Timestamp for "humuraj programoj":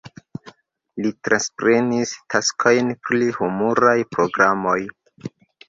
3.39-4.77